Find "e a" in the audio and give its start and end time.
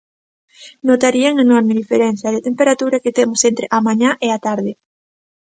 4.25-4.39